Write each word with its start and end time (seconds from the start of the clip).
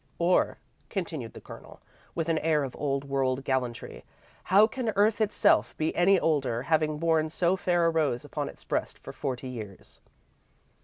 "Or," 0.17 0.57
continued 0.89 1.33
the 1.33 1.41
Colonel, 1.41 1.79
with 2.15 2.27
an 2.27 2.39
air 2.39 2.63
of 2.63 2.75
old 2.75 3.03
world 3.03 3.43
gallantry, 3.43 4.03
"how 4.45 4.65
can 4.65 4.89
earth 4.95 5.21
itself 5.21 5.77
be 5.77 5.95
any 5.95 6.19
older, 6.19 6.63
having 6.63 6.97
borne 6.97 7.29
so 7.29 7.55
fair 7.55 7.85
a 7.85 7.89
rose 7.91 8.25
upon 8.25 8.49
its 8.49 8.63
breast 8.63 8.97
for 8.97 9.13
forty 9.13 9.47
years?" 9.49 10.01